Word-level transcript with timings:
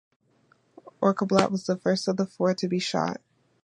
Olbricht 0.99 1.51
was 1.51 1.67
the 1.67 1.77
first 1.77 2.07
of 2.07 2.17
the 2.17 2.25
four 2.25 2.55
to 2.55 2.67
be 2.67 2.79
shot. 2.79 3.21